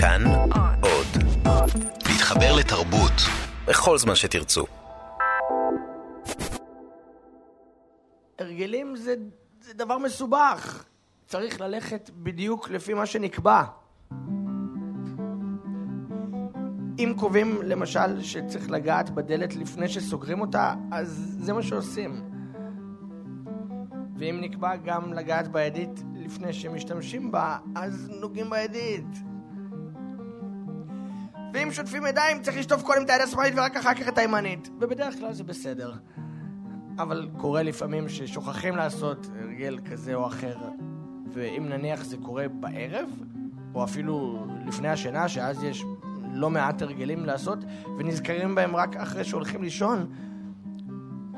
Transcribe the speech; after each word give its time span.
כאן 0.00 0.22
עוד. 0.82 1.06
להתחבר 2.08 2.56
לתרבות 2.56 3.12
בכל 3.66 3.98
זמן 3.98 4.14
שתרצו. 4.14 4.66
הרגלים 8.38 8.96
זה, 8.96 9.14
זה 9.60 9.74
דבר 9.74 9.98
מסובך. 9.98 10.84
צריך 11.26 11.60
ללכת 11.60 12.10
בדיוק 12.14 12.70
לפי 12.70 12.94
מה 12.94 13.06
שנקבע. 13.06 13.64
אם 16.98 17.14
קובעים 17.16 17.62
למשל 17.62 18.22
שצריך 18.22 18.70
לגעת 18.70 19.10
בדלת 19.10 19.56
לפני 19.56 19.88
שסוגרים 19.88 20.40
אותה, 20.40 20.74
אז 20.92 21.36
זה 21.38 21.52
מה 21.52 21.62
שעושים. 21.62 22.22
ואם 24.18 24.38
נקבע 24.40 24.76
גם 24.76 25.12
לגעת 25.12 25.48
בידית 25.48 26.04
לפני 26.14 26.52
שמשתמשים 26.52 27.30
בה, 27.30 27.58
אז 27.74 28.10
נוגעים 28.20 28.50
בידית. 28.50 29.27
ואם 31.52 31.72
שוטפים 31.72 32.06
ידיים 32.06 32.42
צריך 32.42 32.56
לשטוף 32.56 32.82
קודם 32.82 33.02
את 33.02 33.10
היד 33.10 33.20
השמאלית 33.20 33.54
ורק 33.56 33.76
אחר 33.76 33.94
כך 33.94 34.08
את 34.08 34.18
הימנית. 34.18 34.70
ובדרך 34.80 35.18
כלל 35.18 35.32
זה 35.32 35.44
בסדר. 35.44 35.92
אבל 36.98 37.28
קורה 37.36 37.62
לפעמים 37.62 38.08
ששוכחים 38.08 38.76
לעשות 38.76 39.26
הרגל 39.40 39.78
כזה 39.90 40.14
או 40.14 40.26
אחר, 40.26 40.56
ואם 41.32 41.68
נניח 41.68 42.04
זה 42.04 42.16
קורה 42.16 42.48
בערב, 42.48 43.08
או 43.74 43.84
אפילו 43.84 44.46
לפני 44.66 44.88
השינה, 44.88 45.28
שאז 45.28 45.62
יש 45.62 45.84
לא 46.32 46.50
מעט 46.50 46.82
הרגלים 46.82 47.26
לעשות, 47.26 47.58
ונזכרים 47.98 48.54
בהם 48.54 48.76
רק 48.76 48.96
אחרי 48.96 49.24
שהולכים 49.24 49.62
לישון, 49.62 50.06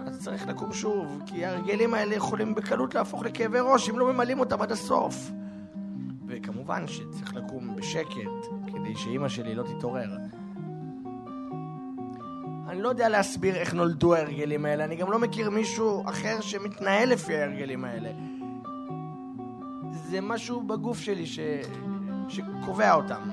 אז 0.06 0.24
צריך 0.24 0.48
לקום 0.48 0.73
שוב, 0.73 1.23
כי 1.27 1.45
ההרגלים 1.45 1.95
האלה 1.95 2.15
יכולים 2.15 2.54
בקלות 2.54 2.95
להפוך 2.95 3.24
לכאבי 3.24 3.59
ראש 3.60 3.90
אם 3.90 3.98
לא 3.98 4.12
ממלאים 4.12 4.40
אותם 4.40 4.62
עד 4.62 4.73
הסוף. 4.73 5.30
וכמובן 6.30 6.86
שצריך 6.86 7.34
לקום 7.34 7.76
בשקט, 7.76 8.46
כדי 8.66 8.96
שאימא 8.96 9.28
שלי 9.28 9.54
לא 9.54 9.62
תתעורר. 9.62 10.16
אני 12.68 12.82
לא 12.82 12.88
יודע 12.88 13.09
להסביר 13.09 13.54
איך 13.54 13.74
נולדו 13.74 14.14
ההרגלים 14.14 14.64
האלה, 14.64 14.84
אני 14.84 14.96
גם 14.96 15.10
לא 15.10 15.18
מכיר 15.18 15.50
מישהו 15.50 16.02
אחר 16.09 16.40
שמתנהל 16.40 17.09
לפי 17.09 17.37
ההרגלים 17.37 17.84
האלה. 17.84 18.10
זה 19.92 20.20
משהו 20.20 20.62
בגוף 20.62 21.00
שלי 21.00 21.26
ש... 21.26 21.38
שקובע 22.28 22.94
אותם. 22.94 23.30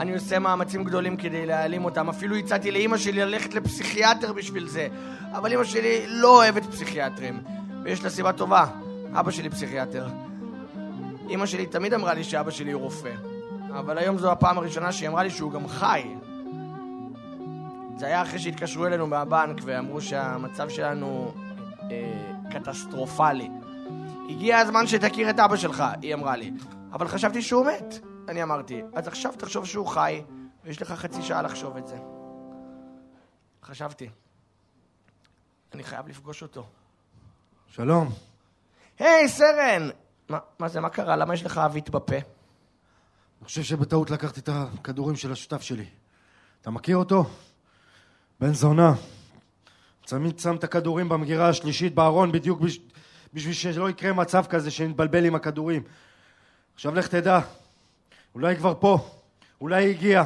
אני 0.00 0.14
עושה 0.14 0.38
מאמצים 0.38 0.84
גדולים 0.84 1.16
כדי 1.16 1.46
להעלים 1.46 1.84
אותם, 1.84 2.08
אפילו 2.08 2.36
הצעתי 2.36 2.70
לאימא 2.70 2.96
שלי 2.96 3.20
ללכת 3.20 3.54
לפסיכיאטר 3.54 4.32
בשביל 4.32 4.68
זה, 4.68 4.88
אבל 5.32 5.50
אימא 5.52 5.64
שלי 5.64 6.04
לא 6.08 6.36
אוהבת 6.36 6.64
פסיכיאטרים, 6.64 7.42
ויש 7.84 8.04
לה 8.04 8.10
סיבה 8.10 8.32
טובה, 8.32 8.66
אבא 9.12 9.30
שלי 9.30 9.50
פסיכיאטר. 9.50 10.06
אימא 11.28 11.46
שלי 11.46 11.66
תמיד 11.66 11.94
אמרה 11.94 12.14
לי 12.14 12.24
שאבא 12.24 12.50
שלי 12.50 12.72
הוא 12.72 12.82
רופא, 12.82 13.14
אבל 13.78 13.98
היום 13.98 14.18
זו 14.18 14.32
הפעם 14.32 14.58
הראשונה 14.58 14.92
שהיא 14.92 15.08
אמרה 15.08 15.22
לי 15.22 15.30
שהוא 15.30 15.52
גם 15.52 15.68
חי. 15.68 16.14
זה 17.96 18.06
היה 18.06 18.22
אחרי 18.22 18.38
שהתקשרו 18.38 18.86
אלינו 18.86 19.06
מהבנק 19.06 19.60
ואמרו 19.64 20.00
שהמצב 20.00 20.68
שלנו 20.68 21.34
אה, 21.90 22.50
קטסטרופלי. 22.50 23.48
הגיע 24.28 24.58
הזמן 24.58 24.86
שתכיר 24.86 25.30
את 25.30 25.38
אבא 25.38 25.56
שלך, 25.56 25.84
היא 26.02 26.14
אמרה 26.14 26.36
לי. 26.36 26.50
אבל 26.92 27.08
חשבתי 27.08 27.42
שהוא 27.42 27.66
מת. 27.66 27.98
אני 28.28 28.42
אמרתי, 28.42 28.82
אז 28.94 29.08
עכשיו 29.08 29.32
תחשוב 29.38 29.66
שהוא 29.66 29.86
חי, 29.86 30.22
ויש 30.64 30.82
לך 30.82 30.92
חצי 30.92 31.22
שעה 31.22 31.42
לחשוב 31.42 31.76
את 31.76 31.86
זה. 31.86 31.96
חשבתי. 33.62 34.08
אני 35.74 35.82
חייב 35.82 36.08
לפגוש 36.08 36.42
אותו. 36.42 36.66
שלום. 37.66 38.08
היי, 38.98 39.28
סרן! 39.28 39.88
מה, 40.32 40.38
מה 40.58 40.68
זה, 40.68 40.80
מה 40.80 40.88
קרה? 40.88 41.16
למה 41.16 41.34
יש 41.34 41.44
לך 41.44 41.58
עווית 41.58 41.90
בפה? 41.90 42.16
אני 42.16 43.44
חושב 43.44 43.62
שבטעות 43.62 44.10
לקחתי 44.10 44.40
את 44.40 44.48
הכדורים 44.52 45.16
של 45.16 45.32
השותף 45.32 45.62
שלי. 45.62 45.86
אתה 46.60 46.70
מכיר 46.70 46.96
אותו? 46.96 47.24
בן 48.40 48.52
זונה. 48.52 48.94
תמיד 50.06 50.38
שם 50.38 50.56
את 50.56 50.64
הכדורים 50.64 51.08
במגירה 51.08 51.48
השלישית 51.48 51.94
בארון 51.94 52.32
בדיוק 52.32 52.60
בש... 52.60 52.78
בשביל 53.34 53.54
שלא 53.54 53.90
יקרה 53.90 54.12
מצב 54.12 54.46
כזה 54.46 54.70
שנתבלבל 54.70 55.24
עם 55.24 55.34
הכדורים. 55.34 55.82
עכשיו 56.74 56.94
לך 56.94 57.08
תדע, 57.08 57.40
אולי 58.34 58.56
כבר 58.56 58.74
פה, 58.80 58.98
אולי 59.60 59.84
היא 59.84 59.90
הגיעה. 59.90 60.24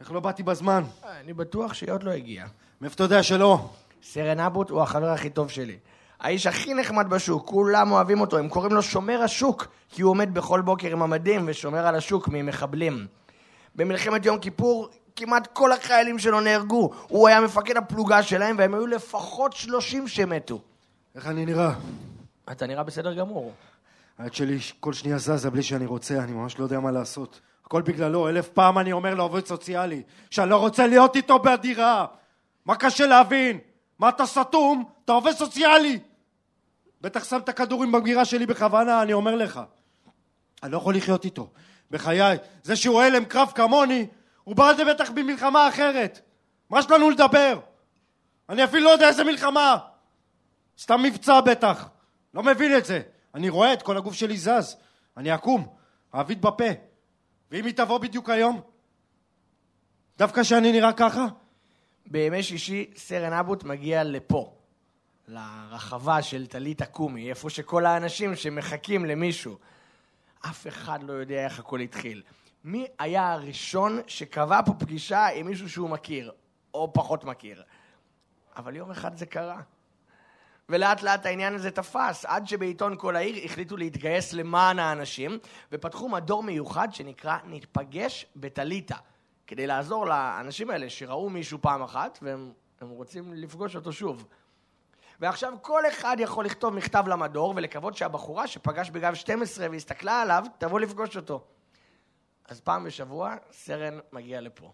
איך 0.00 0.12
לא 0.12 0.20
באתי 0.20 0.42
בזמן? 0.42 0.82
אני 1.04 1.32
בטוח 1.32 1.74
שהיא 1.74 1.92
עוד 1.92 2.02
לא 2.02 2.10
הגיעה. 2.10 2.48
מאיפה 2.80 2.94
אתה 2.94 3.04
יודע 3.04 3.22
שלא? 3.22 3.70
סרן 4.02 4.40
אבוט 4.40 4.70
הוא 4.70 4.82
החבר 4.82 5.10
הכי 5.10 5.30
טוב 5.30 5.50
שלי. 5.50 5.78
האיש 6.20 6.46
הכי 6.46 6.74
נחמד 6.74 7.10
בשוק, 7.10 7.46
כולם 7.46 7.92
אוהבים 7.92 8.20
אותו, 8.20 8.38
הם 8.38 8.48
קוראים 8.48 8.72
לו 8.72 8.82
שומר 8.82 9.22
השוק, 9.22 9.66
כי 9.88 10.02
הוא 10.02 10.10
עומד 10.10 10.34
בכל 10.34 10.60
בוקר 10.60 10.92
עם 10.92 11.02
המדים 11.02 11.44
ושומר 11.46 11.86
על 11.86 11.94
השוק 11.94 12.28
ממחבלים. 12.28 13.06
במלחמת 13.74 14.26
יום 14.26 14.38
כיפור 14.38 14.88
כמעט 15.16 15.46
כל 15.52 15.72
החיילים 15.72 16.18
שלו 16.18 16.40
נהרגו. 16.40 16.90
הוא 17.08 17.28
היה 17.28 17.40
מפקד 17.40 17.76
הפלוגה 17.76 18.22
שלהם, 18.22 18.56
והם 18.58 18.74
היו 18.74 18.86
לפחות 18.86 19.52
שלושים 19.52 20.08
שמתו. 20.08 20.60
איך 21.14 21.26
אני 21.26 21.46
נראה? 21.46 21.72
אתה 22.52 22.66
נראה 22.66 22.82
בסדר 22.82 23.14
גמור. 23.14 23.52
היד 24.18 24.34
שלי 24.34 24.58
כל 24.80 24.92
שנייה 24.92 25.18
זזה 25.18 25.50
בלי 25.50 25.62
שאני 25.62 25.86
רוצה, 25.86 26.18
אני 26.18 26.32
ממש 26.32 26.58
לא 26.58 26.64
יודע 26.64 26.80
מה 26.80 26.90
לעשות. 26.90 27.40
הכל 27.66 27.82
בגללו, 27.82 28.28
אלף 28.28 28.48
פעם 28.48 28.78
אני 28.78 28.92
אומר 28.92 29.14
לעובד 29.14 29.46
סוציאלי 29.46 30.02
שאני 30.30 30.50
לא 30.50 30.56
רוצה 30.56 30.86
להיות 30.86 31.16
איתו 31.16 31.38
בדירה. 31.38 32.06
מה 32.66 32.76
קשה 32.76 33.06
להבין? 33.06 33.58
מה 33.98 34.08
אתה 34.08 34.26
סתום? 34.26 34.84
אתה 35.04 35.12
עובד 35.12 35.32
סוציאלי! 35.32 35.98
בטח 37.00 37.24
שם 37.24 37.36
את 37.36 37.48
הכדורים 37.48 37.92
במגירה 37.92 38.24
שלי 38.24 38.46
בכוונה, 38.46 39.02
אני 39.02 39.12
אומר 39.12 39.34
לך. 39.34 39.60
אני 40.62 40.72
לא 40.72 40.76
יכול 40.76 40.96
לחיות 40.96 41.24
איתו. 41.24 41.50
בחיי, 41.90 42.38
זה 42.62 42.76
שהוא 42.76 43.02
הלם 43.02 43.24
קרב 43.24 43.52
כמוני, 43.54 44.06
הוא 44.44 44.56
בא 44.56 44.70
לזה 44.70 44.84
בטח 44.84 45.10
במלחמה 45.10 45.68
אחרת. 45.68 46.20
מה 46.70 46.78
יש 46.78 46.90
לנו 46.90 47.10
לדבר? 47.10 47.60
אני 48.48 48.64
אפילו 48.64 48.84
לא 48.84 48.90
יודע 48.90 49.08
איזה 49.08 49.24
מלחמה. 49.24 49.78
סתם 50.78 51.02
מבצע 51.02 51.40
בטח. 51.40 51.88
לא 52.34 52.42
מבין 52.42 52.76
את 52.76 52.84
זה. 52.84 53.00
אני 53.34 53.48
רואה 53.48 53.72
את 53.72 53.82
כל 53.82 53.96
הגוף 53.96 54.14
שלי 54.14 54.36
זז. 54.38 54.76
אני 55.16 55.34
אקום, 55.34 55.66
העבית 56.12 56.40
בפה. 56.40 56.64
ואם 57.50 57.64
היא 57.64 57.74
תבוא 57.74 57.98
בדיוק 57.98 58.30
היום? 58.30 58.60
דווקא 60.18 60.42
שאני 60.42 60.72
נראה 60.72 60.92
ככה? 60.92 61.26
בימי 62.06 62.42
שישי 62.42 62.90
סרן 62.96 63.32
אבוט 63.32 63.64
מגיע 63.64 64.04
לפה, 64.04 64.54
לרחבה 65.30 66.22
של 66.22 66.46
טלית 66.46 66.82
הקומי, 66.82 67.30
איפה 67.30 67.50
שכל 67.50 67.86
האנשים 67.86 68.36
שמחכים 68.36 69.04
למישהו. 69.04 69.58
אף 70.46 70.66
אחד 70.66 71.02
לא 71.02 71.12
יודע 71.12 71.44
איך 71.44 71.58
הכל 71.58 71.80
התחיל. 71.80 72.22
מי 72.64 72.86
היה 72.98 73.32
הראשון 73.32 74.00
שקבע 74.06 74.60
פה 74.66 74.74
פגישה 74.74 75.26
עם 75.26 75.46
מישהו 75.46 75.68
שהוא 75.68 75.90
מכיר, 75.90 76.32
או 76.74 76.92
פחות 76.92 77.24
מכיר? 77.24 77.62
אבל 78.56 78.76
יום 78.76 78.90
אחד 78.90 79.16
זה 79.16 79.26
קרה. 79.26 79.60
ולאט 80.68 81.02
לאט 81.02 81.26
העניין 81.26 81.54
הזה 81.54 81.70
תפס, 81.70 82.24
עד 82.24 82.48
שבעיתון 82.48 82.94
כל 82.98 83.16
העיר 83.16 83.44
החליטו 83.44 83.76
להתגייס 83.76 84.32
למען 84.32 84.78
האנשים, 84.78 85.38
ופתחו 85.72 86.08
מדור 86.08 86.42
מיוחד 86.42 86.88
שנקרא 86.92 87.38
נתפגש 87.44 88.26
בטליטה, 88.36 88.96
כדי 89.46 89.66
לעזור 89.66 90.06
לאנשים 90.06 90.70
האלה 90.70 90.90
שראו 90.90 91.30
מישהו 91.30 91.58
פעם 91.62 91.82
אחת, 91.82 92.18
והם 92.22 92.52
רוצים 92.80 93.32
לפגוש 93.32 93.76
אותו 93.76 93.92
שוב. 93.92 94.26
ועכשיו 95.20 95.52
כל 95.62 95.88
אחד 95.88 96.16
יכול 96.20 96.44
לכתוב 96.44 96.74
מכתב 96.74 97.04
למדור 97.06 97.52
ולקוות 97.56 97.96
שהבחורה 97.96 98.46
שפגש 98.46 98.90
בגב 98.90 99.14
12 99.14 99.66
והסתכלה 99.70 100.22
עליו, 100.22 100.44
תבוא 100.58 100.80
לפגוש 100.80 101.16
אותו. 101.16 101.44
אז 102.48 102.60
פעם 102.60 102.84
בשבוע 102.84 103.34
סרן 103.52 103.98
מגיע 104.12 104.40
לפה. 104.40 104.72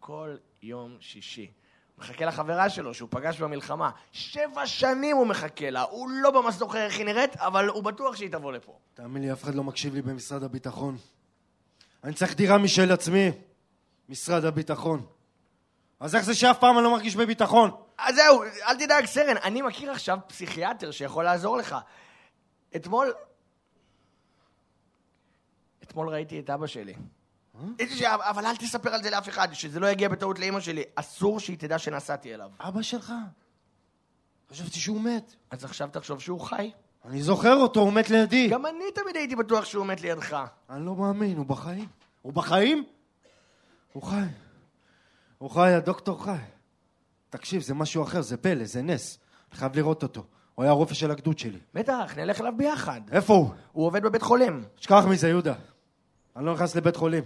כל 0.00 0.36
יום 0.62 0.96
שישי. 1.00 1.50
מחכה 1.98 2.24
לחברה 2.24 2.70
שלו 2.70 2.94
שהוא 2.94 3.08
פגש 3.12 3.40
במלחמה. 3.40 3.90
שבע 4.12 4.66
שנים 4.66 5.16
הוא 5.16 5.26
מחכה 5.26 5.70
לה. 5.70 5.82
הוא 5.82 6.10
לא 6.10 6.42
ממש 6.42 6.54
זוכר 6.54 6.78
איך 6.78 6.96
היא 6.96 7.06
נראית, 7.06 7.36
אבל 7.36 7.68
הוא 7.68 7.82
בטוח 7.82 8.16
שהיא 8.16 8.30
תבוא 8.30 8.52
לפה. 8.52 8.78
תאמין 8.94 9.22
לי, 9.22 9.32
אף 9.32 9.44
אחד 9.44 9.54
לא 9.54 9.64
מקשיב 9.64 9.94
לי 9.94 10.02
במשרד 10.02 10.42
הביטחון. 10.42 10.96
אני 12.04 12.14
צריך 12.14 12.34
דירה 12.36 12.58
משל 12.58 12.92
עצמי. 12.92 13.30
משרד 14.08 14.44
הביטחון. 14.44 15.06
אז 16.00 16.14
איך 16.14 16.24
זה 16.24 16.34
שאף 16.34 16.58
פעם 16.58 16.76
אני 16.76 16.84
לא 16.84 16.92
מרגיש 16.92 17.16
בביטחון? 17.16 17.70
אז 17.98 18.14
זהו, 18.14 18.42
אל 18.42 18.78
תדאג, 18.78 19.04
סרן. 19.04 19.36
אני 19.36 19.62
מכיר 19.62 19.90
עכשיו 19.90 20.18
פסיכיאטר 20.26 20.90
שיכול 20.90 21.24
לעזור 21.24 21.56
לך. 21.56 21.76
אתמול... 22.76 23.12
אתמול 25.82 26.08
ראיתי 26.08 26.40
את 26.40 26.50
אבא 26.50 26.66
שלי. 26.66 26.94
אבל 28.04 28.46
אל 28.46 28.56
תספר 28.56 28.94
על 28.94 29.02
זה 29.02 29.10
לאף 29.10 29.28
אחד, 29.28 29.48
שזה 29.52 29.80
לא 29.80 29.86
יגיע 29.86 30.08
בטעות 30.08 30.38
לאימא 30.38 30.60
שלי. 30.60 30.82
אסור 30.94 31.40
שהיא 31.40 31.58
תדע 31.58 31.78
שנסעתי 31.78 32.34
אליו. 32.34 32.50
אבא 32.60 32.82
שלך? 32.82 33.12
חשבתי 34.50 34.80
שהוא 34.80 35.00
מת. 35.00 35.34
אז 35.50 35.64
עכשיו 35.64 35.88
תחשוב 35.92 36.20
שהוא 36.20 36.40
חי. 36.40 36.70
אני 37.04 37.22
זוכר 37.22 37.54
אותו, 37.54 37.80
הוא 37.80 37.92
מת 37.92 38.10
לידי. 38.10 38.48
גם 38.48 38.66
אני 38.66 38.84
תמיד 38.94 39.16
הייתי 39.16 39.36
בטוח 39.36 39.64
שהוא 39.64 39.86
מת 39.86 40.00
לידך. 40.00 40.44
אני 40.70 40.86
לא 40.86 40.94
מאמין, 40.94 41.36
הוא 41.36 41.46
בחיים. 41.46 41.88
הוא 42.22 42.32
בחיים? 42.32 42.84
הוא 43.92 44.02
חי. 44.02 44.24
הוא 45.38 45.50
חי, 45.50 45.72
הדוקטור 45.72 46.24
חי. 46.24 46.36
תקשיב, 47.30 47.62
זה 47.62 47.74
משהו 47.74 48.02
אחר, 48.02 48.22
זה 48.22 48.36
פלא, 48.36 48.64
זה 48.64 48.82
נס. 48.82 49.18
אני 49.50 49.58
חייב 49.58 49.76
לראות 49.76 50.02
אותו. 50.02 50.26
הוא 50.54 50.62
היה 50.62 50.72
הרופא 50.72 50.94
של 50.94 51.10
הגדוד 51.10 51.38
שלי. 51.38 51.58
בטח, 51.74 52.12
נלך 52.16 52.40
אליו 52.40 52.52
ביחד. 52.56 53.00
איפה 53.12 53.34
הוא? 53.34 53.50
הוא 53.72 53.86
עובד 53.86 54.02
בבית 54.02 54.22
חולים. 54.22 54.64
שכח 54.76 55.04
מזה, 55.10 55.28
יהודה. 55.28 55.54
אני 56.36 56.46
לא 56.46 56.54
נכנס 56.54 56.76
לבית 56.76 56.96
חולים. 56.96 57.24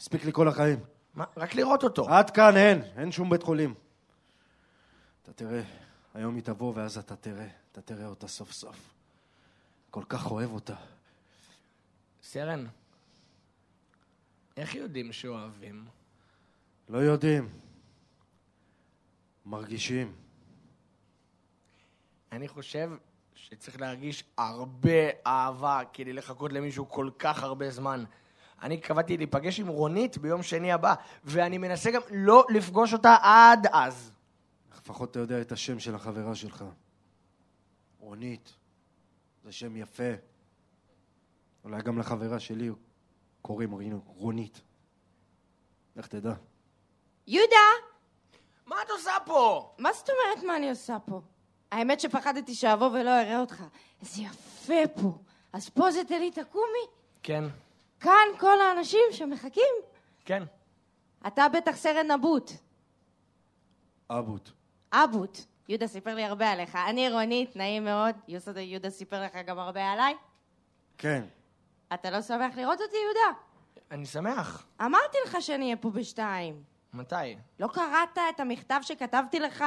הספיק 0.00 0.24
לי 0.24 0.32
כל 0.32 0.48
החיים. 0.48 0.78
מה? 1.14 1.24
רק 1.36 1.54
לראות 1.54 1.84
אותו. 1.84 2.08
עד 2.08 2.30
כאן 2.30 2.56
אין, 2.56 2.82
אין 2.96 3.12
שום 3.12 3.30
בית 3.30 3.42
חולים. 3.42 3.74
אתה 5.22 5.32
תראה, 5.32 5.62
היום 6.14 6.34
היא 6.34 6.42
תבוא 6.42 6.72
ואז 6.76 6.98
אתה 6.98 7.16
תראה, 7.16 7.48
אתה 7.72 7.80
תראה 7.80 8.06
אותה 8.06 8.28
סוף 8.28 8.52
סוף. 8.52 8.76
כל 9.90 10.02
כך 10.08 10.30
אוהב 10.30 10.52
אותה. 10.52 10.74
סרן, 12.22 12.66
איך 14.56 14.74
יודעים 14.74 15.12
שאוהבים? 15.12 15.84
לא 16.88 16.98
יודעים. 16.98 17.48
מרגישים. 19.46 20.12
אני 22.32 22.48
חושב 22.48 22.90
שצריך 23.34 23.80
להרגיש 23.80 24.24
הרבה 24.38 25.10
אהבה 25.26 25.80
כדי 25.92 26.12
לחכות 26.12 26.52
למישהו 26.52 26.88
כל 26.88 27.10
כך 27.18 27.42
הרבה 27.42 27.70
זמן. 27.70 28.04
אני 28.62 28.80
קבעתי 28.80 29.16
להיפגש 29.16 29.60
עם 29.60 29.68
רונית 29.68 30.18
ביום 30.18 30.42
שני 30.42 30.72
הבא, 30.72 30.94
ואני 31.24 31.58
מנסה 31.58 31.90
גם 31.90 32.00
לא 32.10 32.44
לפגוש 32.54 32.92
אותה 32.92 33.16
עד 33.22 33.66
אז. 33.72 34.12
לפחות 34.76 35.10
אתה 35.10 35.18
יודע 35.18 35.40
את 35.40 35.52
השם 35.52 35.78
של 35.78 35.94
החברה 35.94 36.34
שלך. 36.34 36.64
רונית. 37.98 38.56
זה 39.44 39.52
שם 39.52 39.76
יפה. 39.76 40.12
אולי 41.64 41.82
גם 41.82 41.98
לחברה 41.98 42.40
שלי 42.40 42.70
קוראים 43.42 44.00
רונית. 44.06 44.60
לך 45.96 46.06
תדע. 46.06 46.34
יהודה! 47.26 47.91
מה 48.74 48.82
את 48.82 48.90
עושה 48.90 49.12
פה? 49.24 49.74
מה 49.78 49.92
זאת 49.92 50.10
אומרת 50.10 50.44
מה 50.44 50.56
אני 50.56 50.70
עושה 50.70 50.98
פה? 51.06 51.20
האמת 51.72 52.00
שפחדתי 52.00 52.54
שאבוא 52.54 52.86
ולא 52.86 53.20
אראה 53.20 53.40
אותך. 53.40 53.64
איזה 54.00 54.22
יפה 54.22 55.00
פה. 55.02 55.12
אז 55.52 55.68
פה 55.68 55.90
זה 55.90 56.04
טלית 56.04 56.38
תקומי? 56.38 56.86
כן. 57.22 57.44
כאן 58.00 58.28
כל 58.38 58.60
האנשים 58.60 59.00
שמחכים? 59.10 59.74
כן. 60.24 60.42
אתה 61.26 61.48
בטח 61.48 61.76
סרן 61.76 62.10
נבוט. 62.10 62.50
אבוט. 64.10 64.50
אבוט. 64.92 65.38
יהודה 65.68 65.86
סיפר 65.86 66.14
לי 66.14 66.24
הרבה 66.24 66.50
עליך. 66.50 66.76
אני 66.76 67.10
רונית, 67.10 67.56
נעים 67.56 67.84
מאוד. 67.84 68.14
יהודה 68.56 68.90
סיפר 68.90 69.22
לך 69.22 69.32
גם 69.46 69.58
הרבה 69.58 69.92
עליי. 69.92 70.14
כן. 70.98 71.24
אתה 71.94 72.10
לא 72.10 72.22
שמח 72.22 72.56
לראות 72.56 72.80
אותי, 72.80 72.96
יהודה? 72.96 73.40
אני 73.90 74.06
שמח. 74.06 74.66
אמרתי 74.80 75.18
לך 75.26 75.36
שאני 75.40 75.64
אהיה 75.64 75.76
פה 75.76 75.90
בשתיים. 75.90 76.71
מתי? 76.92 77.36
לא 77.60 77.66
קראת 77.66 78.18
את 78.34 78.40
המכתב 78.40 78.80
שכתבתי 78.82 79.40
לך. 79.40 79.64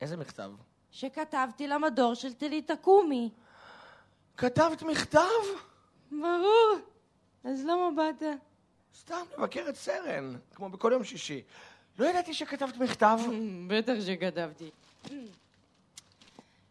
איזה 0.00 0.16
מכתב? 0.16 0.50
שכתבתי 0.90 1.68
למדור 1.68 2.14
של 2.14 2.32
טלית 2.32 2.70
תקומי. 2.70 3.30
כתבת 4.36 4.82
מכתב? 4.82 5.20
ברור. 6.10 6.78
אז 7.44 7.64
למה 7.64 7.88
באת? 7.96 8.22
סתם 8.94 9.24
לבקר 9.38 9.66
את 9.68 9.76
סרן, 9.76 10.36
כמו 10.54 10.68
בכל 10.68 10.90
יום 10.92 11.04
שישי. 11.04 11.42
לא 11.98 12.06
ידעתי 12.06 12.34
שכתבת 12.34 12.76
מכתב. 12.76 13.18
בטח 13.68 13.92
שכתבתי. 14.06 14.70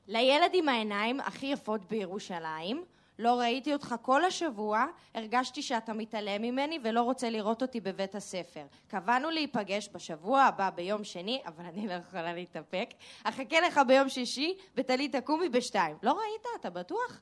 לילד 0.08 0.52
עם 0.54 0.70
העיניים 0.70 1.20
הכי 1.20 1.46
יפות 1.46 1.82
בירושלים, 1.86 2.84
לא 3.20 3.40
ראיתי 3.40 3.74
אותך 3.74 3.96
כל 4.02 4.26
השבוע, 4.26 4.86
הרגשתי 5.16 5.62
שאתה 5.62 5.94
מתעלם 5.94 6.42
ממני 6.42 6.80
ולא 6.84 7.02
רוצה 7.02 7.30
לראות 7.30 7.62
אותי 7.62 7.82
בבית 7.82 8.16
הספר. 8.16 8.66
קבענו 8.88 9.30
להיפגש 9.30 9.90
בשבוע 9.94 10.42
הבא 10.42 10.70
ביום 10.70 11.04
שני, 11.04 11.42
אבל 11.46 11.66
אני 11.66 11.88
לא 11.88 11.94
יכולה 11.94 12.34
להתאפק. 12.34 12.90
אחכה 13.24 13.60
לך 13.60 13.80
ביום 13.88 14.10
שישי, 14.10 14.58
וטלי 14.76 15.10
תקומי 15.10 15.50
בשתיים. 15.50 15.98
לא 16.04 16.12
ראית? 16.12 16.62
אתה 16.62 16.70
בטוח? 16.70 17.22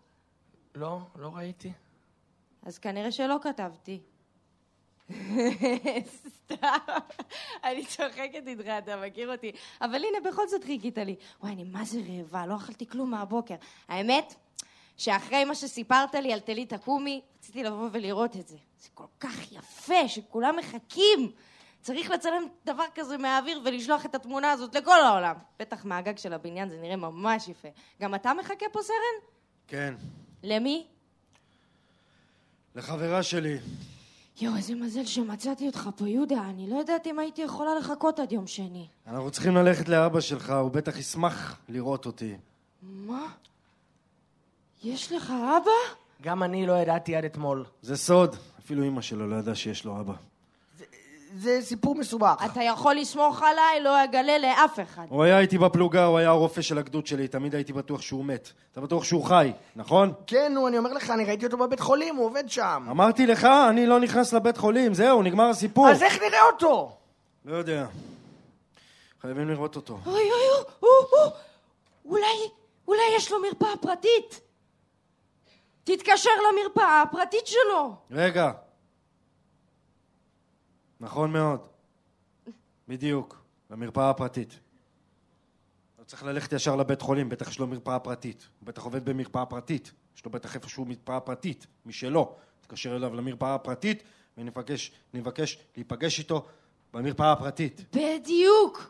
לא, 0.75 0.99
לא 1.15 1.31
ראיתי. 1.35 1.71
אז 2.63 2.77
כנראה 2.77 3.11
שלא 3.11 3.37
כתבתי. 3.41 4.01
סתם, 6.45 6.67
אני 7.63 7.85
צוחקת 7.85 8.47
איתך, 8.47 8.67
אתה 8.67 8.97
מכיר 8.97 9.31
אותי. 9.31 9.51
אבל 9.81 9.95
הנה, 9.95 10.29
בכל 10.29 10.47
זאת 10.47 10.63
חיכית 10.63 10.97
לי. 10.97 11.15
וואי, 11.41 11.53
אני 11.53 11.63
מה 11.63 11.85
זה 11.85 11.99
רעבה, 12.09 12.45
לא 12.45 12.55
אכלתי 12.55 12.87
כלום 12.87 13.11
מהבוקר. 13.11 13.55
האמת, 13.87 14.35
שאחרי 14.97 15.45
מה 15.45 15.55
שסיפרת 15.55 16.15
לי 16.15 16.33
על 16.33 16.39
טלית 16.39 16.73
תקומי, 16.73 17.21
רציתי 17.39 17.63
לבוא 17.63 17.89
ולראות 17.91 18.35
את 18.35 18.47
זה. 18.47 18.57
זה 18.81 18.89
כל 18.93 19.05
כך 19.19 19.51
יפה, 19.51 20.07
שכולם 20.07 20.55
מחכים. 20.55 21.31
צריך 21.81 22.09
לצלם 22.11 22.43
דבר 22.65 22.83
כזה 22.95 23.17
מהאוויר 23.17 23.61
ולשלוח 23.65 24.05
את 24.05 24.15
התמונה 24.15 24.51
הזאת 24.51 24.75
לכל 24.75 25.01
העולם. 25.01 25.35
בטח 25.59 25.85
מהגג 25.85 26.17
של 26.17 26.33
הבניין 26.33 26.69
זה 26.69 26.77
נראה 26.81 26.95
ממש 26.95 27.47
יפה. 27.47 27.67
גם 28.01 28.15
אתה 28.15 28.33
מחכה 28.33 28.65
פה, 28.71 28.79
סרן? 28.83 29.27
כן. 29.67 29.93
למי? 30.43 30.85
לחברה 32.75 33.23
שלי. 33.23 33.57
יואו, 34.41 34.55
איזה 34.57 34.75
מזל 34.75 35.05
שמצאתי 35.05 35.67
אותך 35.67 35.89
פה, 35.95 36.07
יהודה. 36.09 36.41
אני 36.49 36.69
לא 36.69 36.75
יודעת 36.75 37.07
אם 37.07 37.19
הייתי 37.19 37.41
יכולה 37.41 37.75
לחכות 37.79 38.19
עד 38.19 38.31
יום 38.31 38.47
שני. 38.47 38.87
אנחנו 39.07 39.31
צריכים 39.31 39.55
ללכת 39.55 39.89
לאבא 39.89 40.21
שלך, 40.21 40.49
הוא 40.49 40.71
בטח 40.71 40.97
ישמח 40.97 41.59
לראות 41.69 42.05
אותי. 42.05 42.35
מה? 42.81 43.27
יש 44.85 45.11
לך 45.11 45.33
אבא? 45.57 45.71
גם 46.21 46.43
אני 46.43 46.65
לא 46.65 46.73
ידעתי 46.73 47.15
עד 47.15 47.25
אתמול. 47.25 47.65
זה 47.81 47.97
סוד, 47.97 48.35
אפילו 48.59 48.83
אמא 48.83 49.01
שלו 49.01 49.27
לא 49.29 49.35
ידעה 49.35 49.55
שיש 49.55 49.85
לו 49.85 49.99
אבא. 49.99 50.13
זה 51.37 51.59
סיפור 51.61 51.95
מסובך. 51.95 52.45
אתה 52.45 52.63
יכול 52.63 52.95
לסמוך 52.95 53.41
עליי, 53.41 53.81
לא 53.81 54.03
אגלה 54.03 54.37
לאף 54.37 54.79
אחד. 54.79 55.05
הוא 55.09 55.23
היה 55.23 55.39
איתי 55.39 55.57
בפלוגה, 55.57 56.05
הוא 56.05 56.17
היה 56.17 56.29
הרופא 56.29 56.61
של 56.61 56.77
הגדוד 56.77 57.07
שלי, 57.07 57.27
תמיד 57.27 57.55
הייתי 57.55 57.73
בטוח 57.73 58.01
שהוא 58.01 58.25
מת. 58.25 58.49
אתה 58.71 58.81
בטוח 58.81 59.03
שהוא 59.03 59.23
חי, 59.23 59.51
נכון? 59.75 60.13
כן, 60.27 60.53
נו, 60.53 60.67
אני 60.67 60.77
אומר 60.77 60.93
לך, 60.93 61.09
אני 61.09 61.25
ראיתי 61.25 61.45
אותו 61.45 61.57
בבית 61.57 61.79
חולים, 61.79 62.15
הוא 62.15 62.25
עובד 62.25 62.49
שם. 62.49 62.87
אמרתי 62.91 63.25
לך, 63.25 63.47
אני 63.69 63.85
לא 63.85 63.99
נכנס 63.99 64.33
לבית 64.33 64.57
חולים, 64.57 64.93
זהו, 64.93 65.21
נגמר 65.21 65.45
הסיפור. 65.49 65.89
אז 65.89 66.03
איך 66.03 66.21
נראה 66.21 66.41
אותו? 66.53 66.91
לא 67.45 67.55
יודע. 67.55 67.85
חייבים 69.21 69.49
לראות 69.49 69.75
אותו. 69.75 69.99
אוי 70.05 70.13
אוי 70.13 70.21
אוי, 70.83 70.89
אוי, 71.13 71.31
אולי, 72.05 72.49
אולי 72.87 73.01
יש 73.17 73.31
לו 73.31 73.37
מרפאה 73.41 73.77
פרטית. 73.81 74.44
תתקשר 75.85 76.29
למרפאה 76.49 77.01
הפרטית 77.01 77.47
שלו. 77.47 77.95
רגע. 78.11 78.51
נכון 80.99 81.31
מאוד. 81.31 81.67
בדיוק, 82.87 83.41
למרפאה 83.69 84.09
הפרטית. 84.09 84.59
לא 85.99 86.03
צריך 86.03 86.23
ללכת 86.23 86.53
ישר 86.53 86.75
לבית 86.75 87.01
חולים, 87.01 87.29
בטח 87.29 87.49
יש 87.49 87.59
לו 87.59 87.67
מרפאה 87.67 87.99
פרטית. 87.99 88.47
הוא 88.59 88.67
בטח 88.67 88.83
עובד 88.83 89.05
במרפאה 89.05 89.45
פרטית. 89.45 89.91
יש 90.17 90.25
לו 90.25 90.31
בטח 90.31 90.55
איפשהו 90.55 90.85
מרפאה 90.85 91.19
פרטית, 91.19 91.67
משלו. 91.85 92.35
תתקשר 92.61 92.95
אליו 92.95 93.15
למרפאה 93.15 93.55
הפרטית 93.55 94.03
ונבקש 94.37 94.91
להיפגש 95.75 96.19
איתו 96.19 96.45
במרפאה 96.93 97.31
הפרטית. 97.31 97.81
בדיוק. 97.95 98.89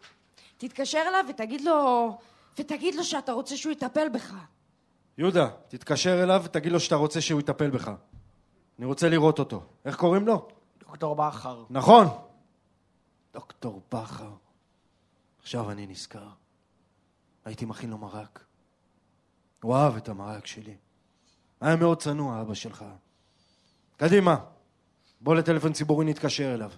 תתקשר 0.57 1.03
אליו 1.07 1.25
ותגיד 1.29 1.61
לו, 1.61 2.17
ותגיד 2.59 2.95
לו 2.95 3.03
שאתה 3.03 3.31
רוצה 3.31 3.57
שהוא 3.57 3.71
יטפל 3.71 4.09
בך. 4.09 4.33
יהודה, 5.17 5.49
תתקשר 5.67 6.23
אליו 6.23 6.41
ותגיד 6.45 6.71
לו 6.71 6.79
שאתה 6.79 6.95
רוצה 6.95 7.21
שהוא 7.21 7.39
יטפל 7.39 7.69
בך. 7.69 7.91
אני 8.79 8.85
רוצה 8.85 9.09
לראות 9.09 9.39
אותו. 9.39 9.63
איך 9.85 9.95
קוראים 9.95 10.27
לו? 10.27 10.47
דוקטור 10.79 11.15
בכר. 11.15 11.63
נכון. 11.69 12.07
דוקטור 13.33 13.81
בכר. 13.93 14.31
עכשיו 15.41 15.71
אני 15.71 15.87
נזכר. 15.87 16.27
הייתי 17.45 17.65
מכין 17.65 17.89
לו 17.89 17.97
מרק. 17.97 18.45
הוא 19.63 19.75
אהב 19.75 19.95
את 19.95 20.09
המרק 20.09 20.45
שלי. 20.45 20.75
היה 21.61 21.75
מאוד 21.75 22.01
צנוע, 22.01 22.41
אבא 22.41 22.53
שלך. 22.53 22.85
קדימה, 23.97 24.35
בוא 25.21 25.35
לטלפון 25.35 25.73
ציבורי 25.73 26.05
נתקשר 26.05 26.53
אליו. 26.53 26.71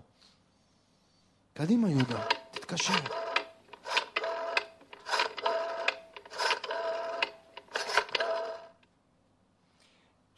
קדימה, 1.54 1.90
יהודה, 1.90 2.26
תתקשר. 2.52 3.27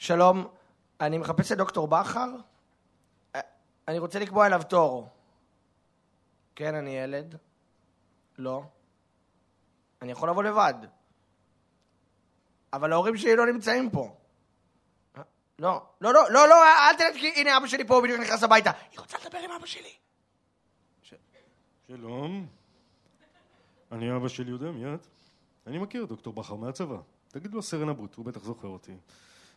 שלום, 0.10 0.48
אני 1.01 1.18
מחפש 1.18 1.51
את 1.51 1.58
דוקטור 1.58 1.88
בכר. 1.88 2.30
אה, 3.36 3.42
אני 3.88 4.00
רוצה 4.00 4.20
לקבוע 4.20 4.48
אליו 4.48 4.62
תור. 4.70 5.10
כן, 6.56 6.75
אני 6.75 6.89
ילד. 6.89 7.36
לא. 8.38 8.63
אני 10.01 10.12
יכול 10.12 10.30
לבוא 10.30 10.44
לבד. 10.44 10.74
אבל 12.74 12.94
ההורים 12.94 13.18
שלי 13.18 13.36
לא 13.36 13.46
נמצאים 13.46 13.89
פה. 13.89 14.16
אה, 15.18 15.22
לא, 15.60 15.86
לא, 16.01 16.13
לא, 16.13 16.32
לא, 16.32 16.48
לא, 16.48 16.63
אל 16.63 16.96
תלך, 16.98 17.22
כי 17.22 17.42
הנה 17.42 17.58
אבא 17.58 17.68
שלי 17.68 17.88
פה, 17.88 17.96
הוא 17.96 18.04
בדיוק 18.04 18.20
נכנס 18.20 18.44
הביתה. 18.44 18.72
היא 18.92 19.00
רוצה 19.00 19.18
לדבר 19.25 19.39
עם 19.39 19.51
אבא 19.51 19.66
שלי. 19.66 19.94
ש... 21.01 21.13
שלום, 21.88 22.48
אני 23.92 24.16
אבא 24.16 24.28
של 24.28 24.48
יהודה 24.48 24.72
מיד. 24.72 25.00
אני 25.68 25.78
מכיר 25.78 26.04
את 26.04 26.10
דוקטור 26.10 26.34
בכר 26.34 26.56
מהצבא. 26.56 26.98
תגיד 27.28 27.54
לו 27.54 27.62
סרן 27.62 27.89
אבוט, 27.89 28.16
הוא 28.16 28.25
בטח 28.25 28.44
זוכר 28.44 28.68
אותי. 28.68 28.96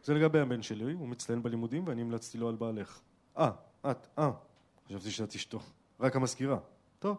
זה 0.04 0.14
לגבי 0.14 0.40
הבן 0.40 0.62
שלי, 0.62 0.92
הוא 0.92 1.08
מצטיין 1.08 1.42
בלימודים 1.42 1.86
ואני 1.86 2.02
המלצתי 2.02 2.38
לו 2.38 2.48
על 2.48 2.54
בעלך. 2.54 3.00
אה, 3.38 3.50
את, 3.90 4.06
אה. 4.18 4.30
חשבתי 4.88 5.10
שאת 5.10 5.34
אשתו. 5.34 5.60
רק 6.00 6.16
המזכירה. 6.16 6.58
טוב. 6.98 7.16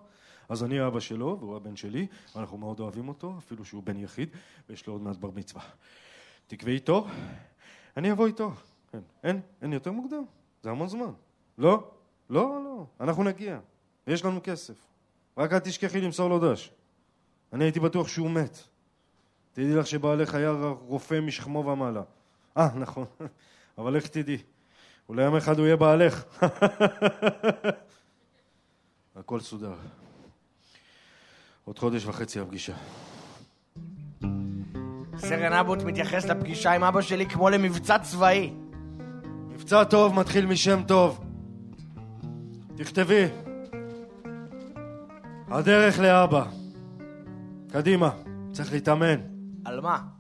אז 0.50 0.64
אני 0.64 0.88
אבא 0.88 1.00
שלו 1.00 1.38
והוא 1.40 1.56
הבן 1.56 1.76
שלי, 1.76 2.08
ואנחנו 2.36 2.58
מאוד 2.58 2.80
אוהבים 2.80 3.08
אותו, 3.08 3.36
אפילו 3.38 3.66
שהוא 3.66 3.84
בן 3.84 4.00
יחיד, 4.00 4.30
ויש 4.70 4.88
לו 4.88 4.94
עוד 4.94 5.02
מעט 5.02 5.18
בר 5.18 5.30
מצווה. 5.36 5.64
תקבעי 6.48 6.80
תור, 6.80 7.08
אני 7.98 8.12
אבוא 8.12 8.28
איתו. 8.28 8.52
אין, 8.94 9.02
אין, 9.24 9.42
אין 9.62 9.74
יותר 9.74 9.92
מוקדם. 9.92 10.24
זה 10.64 10.70
המון 10.70 10.88
זמן. 10.88 11.12
לא, 11.58 11.92
לא, 12.30 12.62
לא, 12.64 12.86
אנחנו 13.00 13.24
נגיע. 13.24 13.60
יש 14.08 14.26
לנו 14.26 14.40
כסף. 14.44 14.74
רק 15.38 15.54
אל 15.54 15.60
תשכחי 15.60 16.02
למסור 16.02 16.30
לו 16.30 16.52
דש. 16.52 16.72
אני 17.54 17.64
הייתי 17.64 17.80
בטוח 17.80 18.08
שהוא 18.08 18.30
מת. 18.32 18.58
תדעי 19.54 19.76
לך 19.76 19.88
שבעלך 19.88 20.34
היה 20.36 20.52
רופא 20.82 21.20
משכמו 21.20 21.60
ומעלה. 21.66 22.02
אה, 22.58 22.70
נכון. 22.76 23.06
אבל 23.78 23.96
איך 23.96 24.08
תדעי? 24.08 24.38
אולי 25.10 25.24
יום 25.24 25.36
אחד 25.36 25.58
הוא 25.58 25.66
יהיה 25.66 25.76
בעלך. 25.76 26.24
הכל 29.16 29.40
סודר. 29.40 29.74
עוד 31.66 31.80
חודש 31.80 32.06
וחצי 32.06 32.40
הפגישה. 32.40 32.74
סרן 35.18 35.54
אבוט 35.54 35.84
מתייחס 35.84 36.26
לפגישה 36.26 36.72
עם 36.72 36.84
אבא 36.84 37.02
שלי 37.02 37.30
כמו 37.30 37.50
למבצע 37.50 38.00
צבאי. 38.00 38.54
מבצע 39.50 39.84
טוב 39.84 40.16
מתחיל 40.16 40.46
משם 40.46 40.84
טוב. 40.88 41.24
תכתבי. 42.78 43.26
הדרך 45.48 46.00
לאבא. 46.00 46.46
קדימה, 47.72 48.10
צריך 48.52 48.74
להתאמן. 48.74 49.20
על 49.66 49.82
מה? 49.82 50.13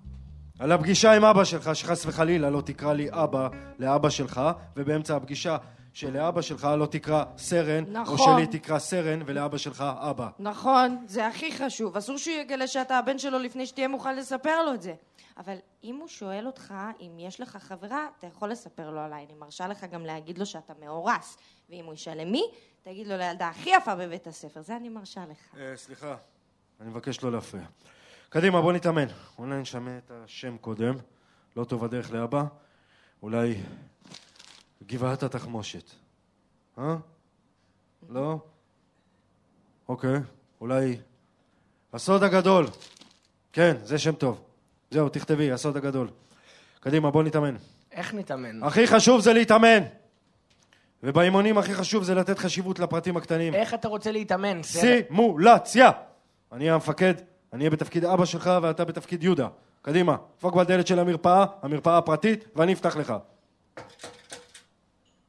על 0.63 0.72
הפגישה 0.72 1.13
עם 1.13 1.25
אבא 1.25 1.43
שלך, 1.43 1.75
שחס 1.75 2.05
וחלילה 2.05 2.50
לא 2.50 2.62
תקרא 2.62 2.93
לי 2.93 3.08
אבא 3.12 3.48
לאבא 3.79 4.10
שלך, 4.10 4.41
ובאמצע 4.75 5.15
הפגישה 5.15 5.58
שלאבא 5.93 6.41
שלך 6.41 6.67
לא 6.77 6.86
תקרא 6.86 7.24
סרן, 7.38 7.84
נכון. 7.88 8.20
או 8.20 8.24
שלי 8.24 8.60
תקרא 8.60 8.79
סרן 8.79 9.20
ולאבא 9.25 9.58
שלך 9.58 9.84
אבא. 9.98 10.29
נכון, 10.39 11.05
זה 11.08 11.27
הכי 11.27 11.51
חשוב. 11.51 11.98
אסור 11.98 12.17
שהוא 12.17 12.36
יגלה 12.36 12.67
שאתה 12.67 12.98
הבן 12.98 13.17
שלו 13.17 13.39
לפני 13.39 13.65
שתהיה 13.65 13.88
מוכן 13.88 14.15
לספר 14.15 14.63
לו 14.65 14.74
את 14.74 14.82
זה. 14.82 14.93
אבל 15.38 15.55
אם 15.84 15.96
הוא 15.96 16.08
שואל 16.08 16.48
אותך 16.48 16.74
אם 17.01 17.20
יש 17.20 17.41
לך 17.41 17.58
חברה, 17.58 18.08
אתה 18.20 18.27
יכול 18.27 18.51
לספר 18.51 18.89
לו 18.89 19.00
עליי. 19.00 19.25
אני 19.25 19.34
מרשה 19.39 19.67
לך 19.67 19.86
גם 19.91 20.05
להגיד 20.05 20.38
לו 20.38 20.46
שאתה 20.46 20.74
מאורס. 20.79 21.38
ואם 21.70 21.86
הוא 21.86 21.93
ישאל 21.93 22.22
למי, 22.22 22.43
תגיד 22.84 23.08
לו 23.08 23.17
לילדה 23.17 23.48
הכי 23.48 23.70
יפה 23.70 23.96
בבית 23.96 24.27
הספר. 24.27 24.62
זה 24.62 24.77
אני 24.77 24.89
מרשה 24.89 25.22
לך. 25.29 25.60
אה, 25.60 25.74
סליחה, 25.75 26.15
אני 26.82 26.89
מבקש 26.89 27.24
לא 27.24 27.32
להפריע. 27.32 27.63
קדימה, 28.33 28.61
בוא 28.61 28.73
נתאמן. 28.73 29.05
אולי 29.39 29.61
נשמע 29.61 29.97
את 29.97 30.11
השם 30.11 30.57
קודם. 30.57 30.95
לא 31.57 31.63
טוב 31.63 31.83
הדרך 31.83 32.11
לאבא. 32.11 32.43
אולי 33.23 33.55
גבעת 34.87 35.23
התחמושת. 35.23 35.91
אה? 36.77 36.95
לא? 38.09 38.37
אוקיי. 39.89 40.17
אולי 40.61 40.97
הסוד 41.93 42.23
הגדול. 42.23 42.65
כן, 43.51 43.77
זה 43.83 43.97
שם 43.97 44.11
טוב. 44.15 44.43
זהו, 44.91 45.09
תכתבי, 45.09 45.51
הסוד 45.51 45.77
הגדול. 45.77 46.09
קדימה, 46.79 47.11
בוא 47.11 47.23
נתאמן. 47.23 47.55
איך 47.91 48.13
נתאמן? 48.13 48.63
הכי 48.63 48.87
חשוב 48.87 49.21
זה 49.21 49.33
להתאמן. 49.33 49.83
ובאימונים 51.03 51.57
הכי 51.57 51.73
חשוב 51.73 52.03
זה 52.03 52.15
לתת 52.15 52.39
חשיבות 52.39 52.79
לפרטים 52.79 53.17
הקטנים. 53.17 53.53
איך 53.53 53.73
אתה 53.73 53.87
רוצה 53.87 54.11
להתאמן? 54.11 54.63
סימולציה! 54.63 55.91
אני 56.51 56.69
המפקד, 56.69 57.13
אני 57.53 57.60
אהיה 57.60 57.69
בתפקיד 57.69 58.05
אבא 58.05 58.25
שלך 58.25 58.50
ואתה 58.62 58.86
בתפקיד 58.86 59.24
יהודה. 59.24 59.48
קדימה, 59.81 60.17
דפוק 60.38 60.55
בדלת 60.55 60.88
של 60.88 61.00
המרפאה, 61.00 61.45
המרפאה 61.62 61.98
הפרטית, 61.98 62.45
ואני 62.55 62.74
אפתח 62.74 62.95
לך. 62.95 63.13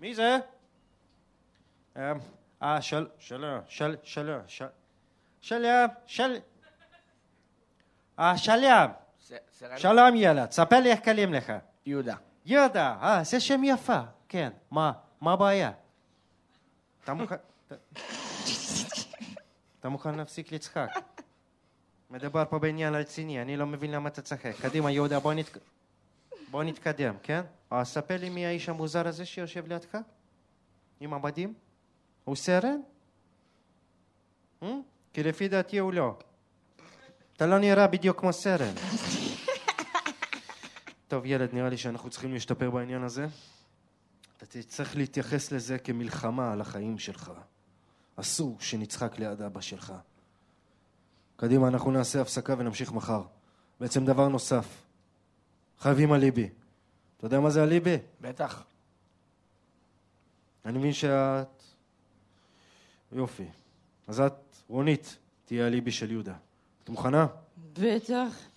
מי 0.01 0.15
זה? 0.15 0.39
אמ, 1.97 2.03
אה, 2.63 2.83
של... 2.83 3.07
שלום, 3.19 3.61
של... 3.69 3.97
שלום, 4.03 4.41
של... 4.47 4.67
שלום, 5.41 5.89
של... 6.07 6.37
אה, 8.19 8.39
סרן 9.53 9.79
שלום 9.79 10.17
ילד, 10.17 10.51
ספר 10.51 10.81
לי 10.81 10.91
איך 10.91 11.01
קלים 11.01 11.35
לך. 11.35 11.53
יהודה. 11.87 12.15
יהודה, 12.45 12.97
אה, 13.03 13.25
זה 13.25 13.41
שם 13.41 13.65
יפה, 13.65 14.01
כן. 14.29 14.51
מה, 14.71 14.93
מה 15.21 15.33
הבעיה? 15.33 15.73
אתה 17.05 17.15
מוכן... 17.15 17.37
אתה 19.81 19.89
מוכן 19.89 20.15
להפסיק 20.15 20.53
לצחק? 20.53 20.89
מדבר 22.15 22.45
פה 22.51 22.59
בעניין 22.59 22.95
רציני, 22.95 23.43
אני 23.43 23.57
לא 23.57 23.67
מבין 23.67 23.91
למה 23.91 24.09
אתה 24.09 24.23
צחק. 24.23 24.53
קדימה, 24.61 24.91
יהודה, 24.91 25.21
בוא, 25.21 25.35
נת... 25.35 25.59
בוא 26.51 26.65
נתקדם, 26.65 27.15
כן? 27.23 27.41
אז 27.71 27.89
ספר 27.89 28.17
לי 28.17 28.31
מי 28.31 28.47
האיש 28.47 28.69
המוזר 28.69 29.09
הזה 29.09 29.25
שיושב 29.27 29.67
לידך? 29.67 29.99
עם 31.01 31.15
המדים? 31.15 31.55
הוא 32.25 32.37
סרן? 32.37 32.81
Hmm? 34.63 34.67
כי 35.13 35.23
לפי 35.23 35.49
דעתי 35.49 35.79
הוא 35.79 35.93
לא. 35.93 36.19
אתה 37.37 37.47
לא 37.47 37.59
נראה 37.59 37.87
בדיוק 37.87 38.21
כמו 38.21 38.33
סרן. 38.33 38.75
טוב, 41.09 41.27
ילד, 41.27 41.49
נראה 41.53 41.69
לי 41.69 41.77
שאנחנו 41.77 42.11
צריכים 42.11 42.33
להשתפר 42.33 42.71
בעניין 42.71 43.03
הזה. 43.03 43.27
אתה 44.37 44.47
צריך 44.63 44.97
להתייחס 44.97 45.53
לזה 45.53 45.79
כמלחמה 45.79 46.53
על 46.53 46.61
החיים 46.61 46.99
שלך. 46.99 47.33
אסור 48.17 48.57
שנצחק 48.61 49.19
ליד 49.19 49.43
אבא 49.43 49.61
שלך. 49.61 49.93
קדימה, 51.37 51.69
אנחנו 51.69 51.91
נעשה 51.91 52.21
הפסקה 52.21 52.55
ונמשיך 52.59 52.93
מחר. 52.93 53.23
בעצם 53.81 54.05
דבר 54.05 54.29
נוסף, 54.29 54.67
חייבים 55.79 56.15
אליבי. 56.15 56.49
אתה 57.17 57.27
יודע 57.27 57.41
מה 57.41 57.51
זה 57.51 57.63
אליבי? 57.63 57.97
בטח. 58.21 58.65
אני 60.65 60.79
מבין 60.79 60.93
שאת... 60.93 61.63
יופי. 63.13 63.45
אז 64.09 64.21
את, 64.21 64.33
רונית, 64.69 65.17
תהיה 65.45 65.67
אליבי 65.67 65.93
של 65.93 66.11
יהודה. 66.11 66.35
את 66.85 66.89
מוכנה? 66.89 67.27
בטח. 67.73 68.49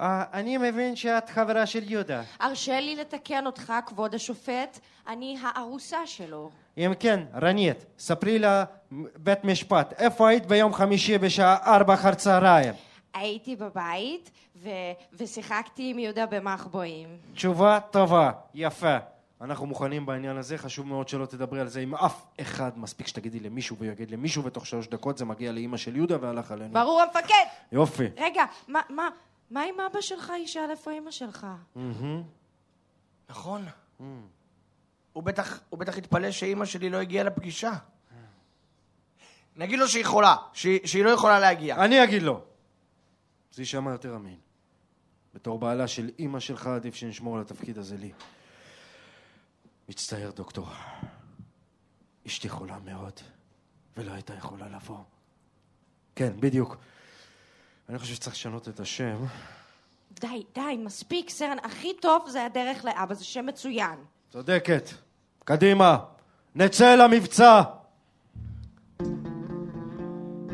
אה, 0.00 0.24
אני 0.32 0.56
מבין 0.56 0.96
שאת 0.96 1.30
חברה 1.30 1.66
של 1.66 1.90
יהודה. 1.90 2.22
הרשה 2.38 2.80
לי 2.80 2.96
לתקן 2.96 3.46
אותך, 3.46 3.72
כבוד 3.86 4.14
השופט, 4.14 4.78
אני 5.08 5.38
הארוסה 5.42 6.06
שלו. 6.06 6.50
אם 6.78 6.92
כן, 7.00 7.20
רנית, 7.34 7.84
ספרי 7.98 8.38
לבית 8.38 9.44
משפט, 9.44 9.92
איפה 9.98 10.28
היית 10.28 10.46
ביום 10.46 10.72
חמישי 10.74 11.18
בשעה 11.18 11.56
ארבע 11.76 11.94
אחר 11.94 12.14
צהריים? 12.14 12.74
הייתי 13.14 13.56
בבית 13.56 14.30
ו- 14.56 14.68
ושיחקתי 15.12 15.90
עם 15.90 15.98
יהודה 15.98 16.26
במחבואים. 16.26 17.08
תשובה 17.34 17.78
טובה, 17.90 18.30
יפה. 18.54 18.96
אנחנו 19.40 19.66
מוכנים 19.66 20.06
בעניין 20.06 20.36
הזה, 20.36 20.58
חשוב 20.58 20.86
מאוד 20.86 21.08
שלא 21.08 21.26
תדברי 21.26 21.60
על 21.60 21.68
זה 21.68 21.80
עם 21.80 21.94
אף 21.94 22.24
אחד. 22.40 22.70
מספיק 22.76 23.06
שתגידי 23.06 23.40
למישהו 23.40 23.76
והוא 23.76 23.92
יגיד 23.92 24.10
למישהו, 24.10 24.44
ותוך 24.44 24.66
שלוש 24.66 24.88
דקות 24.88 25.18
זה 25.18 25.24
מגיע 25.24 25.52
לאימא 25.52 25.76
של 25.76 25.96
יהודה 25.96 26.16
והלך 26.20 26.52
עלינו. 26.52 26.72
ברור 26.72 27.00
המפקד! 27.02 27.44
יופי. 27.72 28.08
רגע, 28.16 28.44
מה, 28.68 28.80
מה, 28.90 29.08
מה 29.50 29.62
עם 29.62 29.74
אבא 29.90 30.00
שלך 30.00 30.32
ישאל 30.44 30.70
איפה 30.70 30.90
אמא 30.98 31.10
שלך? 31.10 31.46
נכון. 33.30 33.64
הוא 35.12 35.22
בטח, 35.22 35.60
הוא 35.68 35.78
בטח 35.80 35.98
התפלא 35.98 36.30
שאימא 36.30 36.64
שלי 36.64 36.90
לא 36.90 36.96
הגיעה 36.96 37.24
לפגישה. 37.24 37.72
נגיד 39.56 39.78
לו 39.78 39.88
שהיא 39.88 40.04
חולה, 40.04 40.36
שהיא, 40.52 40.86
שהיא 40.86 41.04
לא 41.04 41.10
יכולה 41.10 41.40
להגיע. 41.40 41.84
אני 41.84 42.04
אגיד 42.04 42.22
לו. 42.22 42.40
זה 43.52 43.62
יישמע 43.62 43.90
יותר 43.90 44.16
אמין. 44.16 44.38
בתור 45.34 45.58
בעלה 45.58 45.88
של 45.88 46.10
אימא 46.18 46.40
שלך 46.40 46.66
עדיף 46.66 46.94
שנשמור 46.94 47.36
על 47.36 47.42
התפקיד 47.42 47.78
הזה 47.78 47.96
לי. 47.96 48.12
מצטער, 49.88 50.30
דוקטור. 50.30 50.68
אשתי 52.26 52.48
חולה 52.48 52.78
מאוד, 52.78 53.20
ולא 53.96 54.12
הייתה 54.12 54.34
יכולה 54.34 54.68
לבוא. 54.68 54.98
כן, 56.14 56.32
בדיוק. 56.40 56.76
אני 57.88 57.98
חושב 57.98 58.14
שצריך 58.14 58.34
לשנות 58.36 58.68
את 58.68 58.80
השם. 58.80 59.24
די, 60.12 60.44
די, 60.54 60.76
מספיק, 60.78 61.30
סרן. 61.30 61.58
הכי 61.62 61.94
טוב 62.00 62.28
זה 62.28 62.44
הדרך 62.44 62.84
לאבא, 62.84 63.14
זה 63.14 63.24
שם 63.24 63.46
מצוין. 63.46 64.04
צודקת. 64.30 64.90
קדימה, 65.44 65.98
נצא 66.54 66.96
למבצע! 66.96 67.62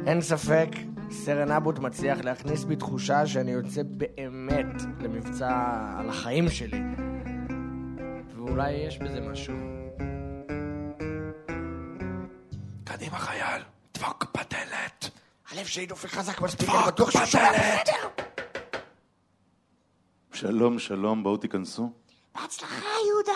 אין 0.06 0.21
ספק, 0.21 0.68
סרן 1.11 1.50
אבוט 1.50 1.78
מצליח 1.78 2.18
להכניס 2.25 2.64
בי 2.64 2.76
תחושה 2.76 3.26
שאני 3.26 3.50
יוצא 3.50 3.83
באמת 3.87 4.83
למבצע 5.00 5.50
על 5.99 6.09
החיים 6.09 6.49
שלי. 6.50 6.80
ואולי 8.37 8.71
יש 8.73 8.99
בזה 8.99 9.21
משהו. 9.21 9.54
קדימה, 12.85 13.18
חייל, 13.18 13.62
דפוק 13.95 14.25
בדלת. 14.35 15.11
הלב 15.50 15.66
שלי 15.66 15.87
דופק 15.87 16.09
חזק 16.09 16.40
מספיק, 16.40 16.68
אני 16.68 16.87
בטוח 16.87 17.11
שהוא 17.11 17.25
שומע 17.25 17.52
בסדר. 17.52 18.25
שלום, 20.33 20.78
שלום, 20.78 21.23
בואו 21.23 21.37
תיכנסו. 21.37 21.92
בהצלחה, 22.35 22.87
יהודה! 23.06 23.36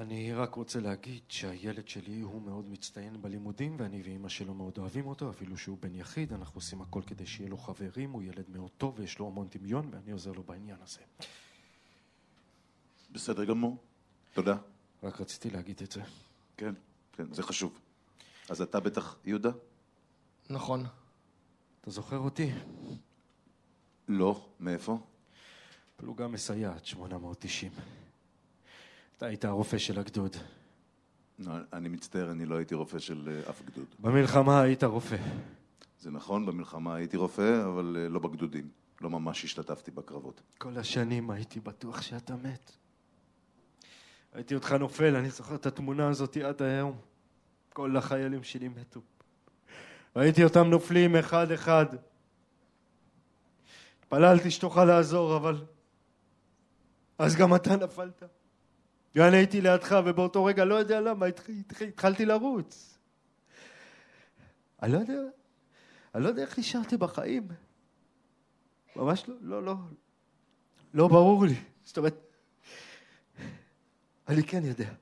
אני 0.00 0.34
רק 0.34 0.54
רוצה 0.54 0.80
להגיד 0.80 1.20
שהילד 1.28 1.88
שלי 1.88 2.20
הוא 2.20 2.42
מאוד 2.42 2.68
מצטיין 2.68 3.22
בלימודים 3.22 3.76
ואני 3.78 4.02
ואימא 4.02 4.28
שלו 4.28 4.54
מאוד 4.54 4.78
אוהבים 4.78 5.06
אותו 5.06 5.30
אפילו 5.30 5.56
שהוא 5.56 5.78
בן 5.80 5.94
יחיד 5.94 6.32
אנחנו 6.32 6.58
עושים 6.58 6.82
הכל 6.82 7.02
כדי 7.06 7.26
שיהיה 7.26 7.50
לו 7.50 7.56
חברים 7.56 8.10
הוא 8.10 8.22
ילד 8.22 8.44
מאוד 8.48 8.70
טוב 8.78 8.98
ויש 8.98 9.18
לו 9.18 9.26
המון 9.26 9.48
דמיון 9.50 9.90
ואני 9.92 10.12
עוזר 10.12 10.32
לו 10.32 10.42
בעניין 10.42 10.76
הזה 10.82 11.00
בסדר 13.12 13.44
גמור. 13.44 13.76
תודה. 14.34 14.56
רק 15.02 15.20
רציתי 15.20 15.50
להגיד 15.50 15.82
את 15.82 15.92
זה 15.92 16.02
כן, 16.56 16.74
כן, 17.12 17.34
זה 17.34 17.42
חשוב. 17.42 17.80
אז 18.48 18.62
אתה 18.62 18.80
בטח 18.80 19.16
יהודה? 19.24 19.50
נכון. 20.50 20.86
אתה 21.80 21.90
זוכר 21.90 22.18
אותי? 22.18 22.50
לא. 24.08 24.48
מאיפה? 24.60 24.98
פלוגה 25.96 26.28
מסייעת 26.28 26.86
890 26.86 27.72
אתה 29.20 29.28
היית 29.28 29.44
הרופא 29.44 29.78
של 29.78 29.98
הגדוד. 29.98 30.36
לא, 31.38 31.52
אני 31.72 31.88
מצטער, 31.88 32.30
אני 32.30 32.46
לא 32.46 32.56
הייתי 32.56 32.74
רופא 32.74 32.98
של 32.98 33.28
אה, 33.28 33.50
אף 33.50 33.62
גדוד. 33.62 33.86
במלחמה 33.98 34.60
היית 34.60 34.84
רופא. 34.84 35.16
זה 35.98 36.10
נכון, 36.10 36.46
במלחמה 36.46 36.94
הייתי 36.94 37.16
רופא, 37.16 37.64
אבל 37.66 37.96
אה, 38.00 38.08
לא 38.08 38.18
בגדודים. 38.18 38.68
לא 39.00 39.10
ממש 39.10 39.44
השתתפתי 39.44 39.90
בקרבות. 39.90 40.40
כל 40.58 40.78
השנים 40.78 41.30
הייתי 41.30 41.60
בטוח 41.60 42.02
שאתה 42.02 42.36
מת. 42.36 42.72
ראיתי 44.34 44.54
אותך 44.54 44.72
נופל, 44.72 45.16
אני 45.16 45.30
זוכר 45.30 45.54
את 45.54 45.66
התמונה 45.66 46.08
הזאת 46.08 46.36
עד 46.36 46.62
היום. 46.62 46.96
כל 47.72 47.96
החיילים 47.96 48.42
שלי 48.42 48.68
מתו. 48.68 49.00
ראיתי 50.16 50.44
אותם 50.44 50.66
נופלים 50.70 51.16
אחד-אחד. 51.16 51.86
התפללתי 54.00 54.50
שתוכל 54.50 54.84
לעזור, 54.84 55.36
אבל... 55.36 55.64
אז 57.18 57.36
גם 57.36 57.54
אתה 57.54 57.76
נפלת. 57.76 58.39
ואני 59.14 59.36
הייתי 59.36 59.60
לידך, 59.60 59.96
ובאותו 60.06 60.44
רגע, 60.44 60.64
לא 60.64 60.74
יודע 60.74 61.00
למה, 61.00 61.26
התח... 61.26 61.50
התח... 61.60 61.82
התחלתי 61.82 62.26
לרוץ. 62.26 62.98
אני 64.82 64.92
לא 64.92 64.98
יודע, 64.98 65.14
אני 66.14 66.22
לא 66.22 66.28
יודע 66.28 66.42
איך 66.42 66.58
נשארתי 66.58 66.96
בחיים. 66.96 67.48
ממש 68.96 69.24
לא, 69.28 69.34
לא, 69.40 69.64
לא, 69.64 69.74
לא 70.94 71.08
ברור 71.08 71.44
לי. 71.44 71.54
זאת 71.84 71.98
אומרת, 71.98 72.36
אני 74.28 74.42
כן 74.42 74.64
יודע. 74.64 74.92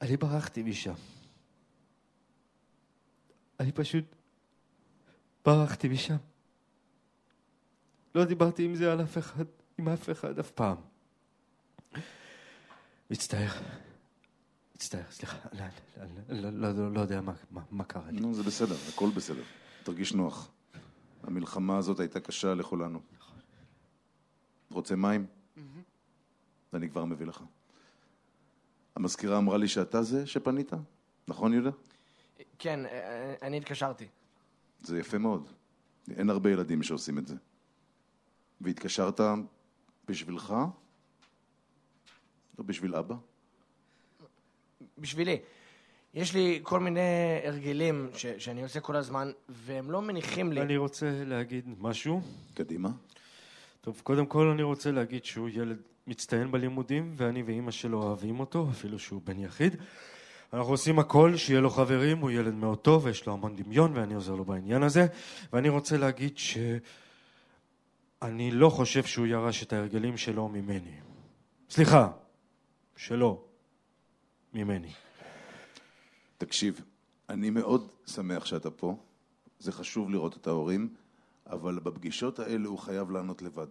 אני 0.00 0.16
ברחתי 0.16 0.62
משם. 0.62 0.94
אני 3.60 3.72
פשוט 3.72 4.04
ברחתי 5.44 5.88
משם. 5.88 6.16
לא 8.14 8.24
דיברתי 8.24 8.64
עם 8.64 8.74
זה 8.74 8.92
על 8.92 9.02
אף 9.02 9.18
אחד, 9.18 9.44
עם 9.78 9.88
אף 9.88 10.10
אחד 10.10 10.38
אף 10.38 10.50
פעם. 10.50 10.76
מצטער. 13.10 13.52
מצטער, 14.74 15.02
סליחה, 15.10 15.36
אני 16.00 16.42
לא, 16.42 16.50
לא, 16.50 16.72
לא, 16.72 16.92
לא 16.92 17.00
יודע 17.00 17.20
מה, 17.20 17.32
מה, 17.50 17.62
מה 17.70 17.84
קרה 17.84 18.10
לי. 18.10 18.20
נו, 18.20 18.34
זה 18.34 18.42
בסדר, 18.42 18.74
הכל 18.88 19.10
בסדר. 19.14 19.42
תרגיש 19.82 20.12
נוח. 20.12 20.50
המלחמה 21.22 21.78
הזאת 21.78 22.00
הייתה 22.00 22.20
קשה 22.20 22.54
לכולנו. 22.54 23.00
רוצה 24.70 24.96
מים? 24.96 25.26
אני 26.74 26.90
כבר 26.90 27.04
מביא 27.04 27.26
לך. 27.26 27.42
המזכירה 28.96 29.38
אמרה 29.38 29.58
לי 29.58 29.68
שאתה 29.68 30.02
זה 30.02 30.26
שפנית? 30.26 30.72
נכון, 31.28 31.52
יהודה? 31.52 31.70
כן, 32.58 32.86
אה, 32.86 33.34
אני 33.42 33.56
התקשרתי. 33.56 34.06
זה 34.82 34.98
יפה 34.98 35.18
מאוד. 35.18 35.48
אין 36.10 36.30
הרבה 36.30 36.50
ילדים 36.50 36.82
שעושים 36.82 37.18
את 37.18 37.26
זה. 37.26 37.34
והתקשרת 38.60 39.20
בשבילך? 40.08 40.54
לא 42.58 42.64
בשביל 42.64 42.94
אבא? 42.94 43.14
בשבילי. 44.98 45.38
יש 46.14 46.34
לי 46.34 46.60
כל 46.62 46.80
מיני 46.80 47.00
הרגלים 47.44 48.08
ש- 48.14 48.26
שאני 48.26 48.62
עושה 48.62 48.80
כל 48.80 48.96
הזמן, 48.96 49.30
והם 49.48 49.90
לא 49.90 50.02
מניחים 50.02 50.52
לי. 50.52 50.60
אני 50.62 50.76
רוצה 50.76 51.24
להגיד 51.24 51.64
משהו. 51.80 52.20
קדימה. 52.54 52.88
טוב, 53.80 54.00
קודם 54.04 54.26
כל 54.26 54.46
אני 54.48 54.62
רוצה 54.62 54.90
להגיד 54.90 55.24
שהוא 55.24 55.48
ילד 55.52 55.76
מצטיין 56.06 56.50
בלימודים, 56.50 57.14
ואני 57.16 57.42
ואימא 57.42 57.70
שלו 57.70 58.02
אוהבים 58.02 58.40
אותו, 58.40 58.68
אפילו 58.70 58.98
שהוא 58.98 59.22
בן 59.24 59.38
יחיד. 59.38 59.76
אנחנו 60.52 60.72
עושים 60.72 60.98
הכל 60.98 61.36
שיהיה 61.36 61.60
לו 61.60 61.70
חברים, 61.70 62.18
הוא 62.18 62.30
ילד 62.30 62.54
מאוד 62.54 62.78
טוב 62.78 63.04
ויש 63.04 63.26
לו 63.26 63.32
המון 63.32 63.56
דמיון 63.56 63.92
ואני 63.96 64.14
עוזר 64.14 64.34
לו 64.34 64.44
בעניין 64.44 64.82
הזה. 64.82 65.06
ואני 65.52 65.68
רוצה 65.68 65.96
להגיד 65.96 66.38
שאני 68.24 68.50
לא 68.50 68.70
חושב 68.70 69.04
שהוא 69.04 69.26
ירש 69.26 69.62
את 69.62 69.72
ההרגלים 69.72 70.16
שלו 70.16 70.48
ממני. 70.48 71.00
סליחה, 71.70 72.12
שלו, 72.96 73.44
ממני. 74.54 74.92
תקשיב, 76.38 76.80
אני 77.28 77.50
מאוד 77.50 77.88
שמח 78.06 78.44
שאתה 78.44 78.70
פה. 78.70 78.96
זה 79.58 79.72
חשוב 79.72 80.10
לראות 80.10 80.36
את 80.36 80.46
ההורים, 80.46 80.94
אבל 81.46 81.78
בפגישות 81.78 82.38
האלה 82.38 82.68
הוא 82.68 82.78
חייב 82.78 83.10
לענות 83.10 83.42
לבד. 83.42 83.66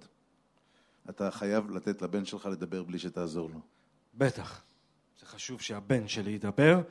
אתה 1.10 1.32
חייב 1.32 1.72
לתת 1.72 2.02
לבן 2.02 2.26
שלך 2.26 2.46
לדבר 2.46 2.84
בלי 2.84 3.00
שתעזור 3.00 3.50
לו. 3.50 3.60
בטח, 4.14 4.62
זה 5.20 5.26
חשוב 5.26 5.62
שהבן 5.62 6.08
שלי 6.08 6.32
ידבר. 6.32 6.82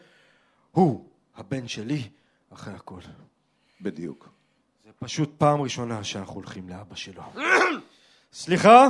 הוא 0.71 1.09
הבן 1.35 1.69
שלי 1.69 2.09
אחרי 2.51 2.75
הכל. 2.75 3.01
בדיוק. 3.81 4.42
זה 4.93 5.07
פשוט 5.07 5.31
פעם 5.39 5.61
ראשונה 5.61 6.05
שאנחנו 6.05 6.35
הולכים 6.35 6.69
לאבא 6.69 6.95
שלו. 6.95 7.23
סליחה, 8.33 8.89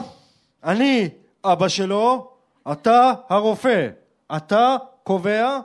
אני 0.64 1.08
אבא 1.44 1.68
שלו, 1.68 2.32
אתה 2.72 3.12
הרופא. 3.28 3.88
אתה 4.36 4.76
קובע, 5.04 5.60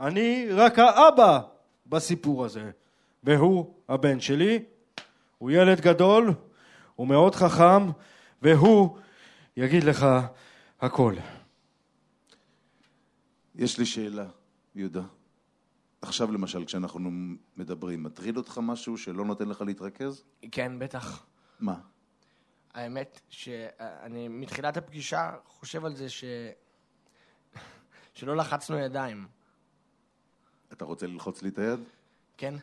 אני 0.00 0.46
רק 0.50 0.78
האבא 0.78 1.40
בסיפור 1.86 2.44
הזה. 2.44 2.70
והוא 3.24 3.74
הבן 3.88 4.20
שלי, 4.20 4.64
הוא 5.38 5.50
ילד 5.50 5.80
גדול, 5.80 6.34
הוא 6.94 7.06
מאוד 7.06 7.34
חכם, 7.34 7.90
והוא 8.42 8.98
יגיד 9.56 9.84
לך 9.84 10.06
הכל. 10.80 11.14
יש 13.54 13.78
לי 13.78 13.86
שאלה, 13.86 14.26
יהודה. 14.74 15.02
עכשיו 16.02 16.32
למשל, 16.32 16.64
כשאנחנו 16.64 17.10
מדברים, 17.56 18.02
מטריד 18.02 18.36
אותך 18.36 18.60
משהו 18.62 18.98
שלא 18.98 19.24
נותן 19.24 19.48
לך 19.48 19.60
להתרכז? 19.60 20.24
כן, 20.52 20.78
בטח. 20.78 21.26
מה? 21.60 21.80
האמת 22.74 23.20
שאני 23.28 24.28
מתחילת 24.28 24.76
הפגישה 24.76 25.36
חושב 25.46 25.84
על 25.84 25.96
זה 25.96 26.08
ש... 26.08 26.24
שלא 28.14 28.36
לחצנו 28.36 28.78
ידיים. 28.78 29.26
אתה 30.72 30.84
רוצה 30.84 31.06
ללחוץ 31.06 31.42
לי 31.42 31.48
את 31.48 31.58
היד? 31.58 31.80
כן? 32.36 32.54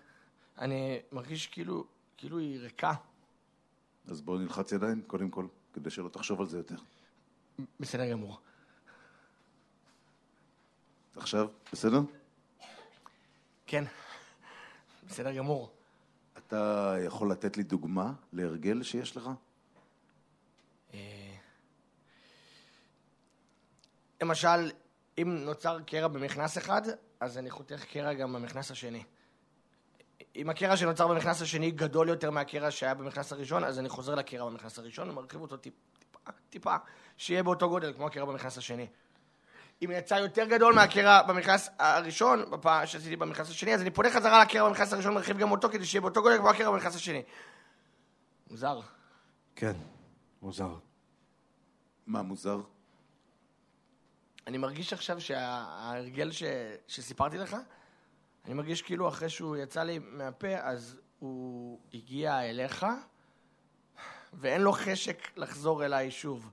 אני 0.57 0.99
מרגיש 1.11 1.47
כאילו, 1.47 1.87
כאילו 2.17 2.39
היא 2.39 2.59
ריקה. 2.59 2.93
אז 4.07 4.21
בוא 4.21 4.39
נלחץ 4.39 4.71
ידיים, 4.71 5.01
קודם 5.01 5.29
כל, 5.29 5.47
כדי 5.73 5.89
שלא 5.89 6.09
תחשוב 6.09 6.41
על 6.41 6.47
זה 6.47 6.57
יותר. 6.57 6.75
בסדר 7.79 8.11
גמור. 8.11 8.39
עכשיו, 11.15 11.47
בסדר? 11.71 12.01
כן, 13.73 13.83
בסדר 15.07 15.31
גמור. 15.31 15.69
אתה 16.37 16.95
יכול 17.05 17.31
לתת 17.31 17.57
לי 17.57 17.63
דוגמה 17.63 18.13
להרגל 18.33 18.83
שיש 18.83 19.17
לך? 19.17 19.29
אה, 20.93 21.33
למשל, 24.21 24.71
אם 25.17 25.37
נוצר 25.45 25.79
קרע 25.81 26.07
במכנס 26.07 26.57
אחד, 26.57 26.81
אז 27.19 27.37
אני 27.37 27.49
חותך 27.49 27.83
קרע 27.83 28.13
גם 28.13 28.33
במכנס 28.33 28.71
השני. 28.71 29.03
אם 30.35 30.49
הקרע 30.49 30.77
שנוצר 30.77 31.07
במכנס 31.07 31.41
השני 31.41 31.71
גדול 31.71 32.09
יותר 32.09 32.31
מהקרע 32.31 32.71
שהיה 32.71 32.93
במכנס 32.93 33.31
הראשון, 33.31 33.63
אז 33.63 33.79
אני 33.79 33.89
חוזר 33.89 34.15
לקרע 34.15 34.49
במכנס 34.49 34.79
הראשון 34.79 35.09
ומרחיב 35.09 35.41
אותו 35.41 35.57
טיפ, 35.57 35.73
טיפה, 35.99 36.31
טיפה, 36.49 36.75
שיהיה 37.17 37.43
באותו 37.43 37.69
גודל 37.69 37.93
כמו 37.93 38.07
הקרע 38.07 38.25
במכנס 38.25 38.57
השני. 38.57 38.87
אם 39.85 39.91
יצא 39.91 40.15
יותר 40.15 40.45
גדול 40.45 40.73
מהקרע 40.73 41.21
במכנס 41.21 41.69
הראשון, 41.79 42.51
בפעם 42.51 42.85
שעשיתי 42.85 43.15
במכנס 43.15 43.49
השני, 43.49 43.73
אז 43.73 43.81
אני 43.81 43.91
פונה 43.91 44.09
חזרה 44.09 44.43
לקרע 44.43 44.69
במכנס 44.69 44.93
הראשון 44.93 45.11
ומרחיב 45.11 45.37
גם 45.37 45.51
אותו 45.51 45.69
כדי 45.69 45.85
שיהיה 45.85 46.01
באותו 46.01 46.21
גודל 46.21 46.37
כמו 46.37 46.49
הקרע 46.49 46.71
במכנס 46.71 46.95
השני. 46.95 47.23
מוזר. 48.49 48.79
כן, 49.55 49.73
מוזר. 50.41 50.75
מה 52.07 52.21
מוזר? 52.21 52.61
אני 54.47 54.57
מרגיש 54.57 54.93
עכשיו 54.93 55.21
שההרגל 55.21 56.31
ש... 56.31 56.43
שסיפרתי 56.87 57.37
לך, 57.37 57.57
אני 58.45 58.53
מרגיש 58.53 58.81
כאילו 58.81 59.07
אחרי 59.07 59.29
שהוא 59.29 59.57
יצא 59.57 59.83
לי 59.83 59.99
מהפה, 59.99 60.55
אז 60.55 60.99
הוא 61.19 61.79
הגיע 61.93 62.49
אליך, 62.49 62.85
ואין 64.33 64.61
לו 64.61 64.71
חשק 64.71 65.37
לחזור 65.37 65.85
אליי 65.85 66.11
שוב. 66.11 66.51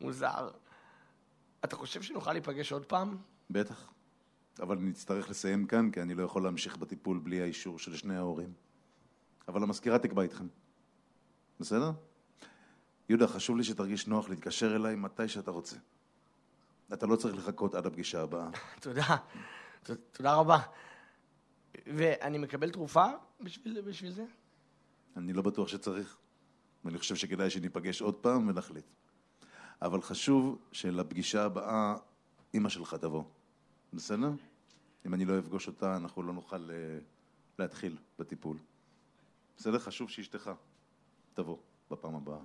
מוזר. 0.00 0.50
אתה 1.64 1.76
חושב 1.76 2.02
שנוכל 2.02 2.32
להיפגש 2.32 2.72
עוד 2.72 2.86
פעם? 2.86 3.16
בטח. 3.50 3.90
אבל 4.62 4.78
נצטרך 4.78 5.30
לסיים 5.30 5.66
כאן, 5.66 5.90
כי 5.90 6.02
אני 6.02 6.14
לא 6.14 6.22
יכול 6.22 6.42
להמשיך 6.42 6.76
בטיפול 6.76 7.18
בלי 7.18 7.42
האישור 7.42 7.78
של 7.78 7.96
שני 7.96 8.16
ההורים. 8.16 8.52
אבל 9.48 9.62
המזכירה 9.62 9.98
תקבע 9.98 10.22
איתכם. 10.22 10.46
בסדר? 11.60 11.90
יהודה, 13.08 13.26
חשוב 13.26 13.56
לי 13.56 13.64
שתרגיש 13.64 14.06
נוח 14.06 14.28
להתקשר 14.28 14.76
אליי 14.76 14.96
מתי 14.96 15.28
שאתה 15.28 15.50
רוצה. 15.50 15.76
אתה 16.92 17.06
לא 17.06 17.16
צריך 17.16 17.36
לחכות 17.36 17.74
עד 17.74 17.86
הפגישה 17.86 18.22
הבאה. 18.22 18.48
תודה. 18.80 19.16
תודה 20.12 20.34
רבה. 20.34 20.58
ואני 21.86 22.38
מקבל 22.38 22.70
תרופה 22.70 23.06
בשביל, 23.40 23.80
בשביל 23.80 24.12
זה? 24.12 24.24
אני 25.16 25.32
לא 25.32 25.42
בטוח 25.42 25.68
שצריך. 25.68 26.16
ואני 26.84 26.98
חושב 26.98 27.14
שכדאי 27.16 27.50
שניפגש 27.50 28.02
עוד 28.02 28.14
פעם 28.14 28.48
ונחליט. 28.48 28.84
אבל 29.82 30.02
חשוב 30.02 30.58
שלפגישה 30.72 31.44
הבאה 31.44 31.96
אימא 32.54 32.68
שלך 32.68 32.94
תבוא. 32.94 33.24
בסדר? 33.92 34.30
אם 35.06 35.14
אני 35.14 35.24
לא 35.24 35.38
אפגוש 35.38 35.66
אותה, 35.66 35.96
אנחנו 35.96 36.22
לא 36.22 36.32
נוכל 36.32 36.70
אה, 36.70 36.98
להתחיל 37.58 37.96
בטיפול. 38.18 38.56
בסדר? 39.56 39.78
חשוב 39.78 40.10
שאשתך 40.10 40.50
תבוא 41.34 41.56
בפעם 41.90 42.14
הבאה. 42.14 42.38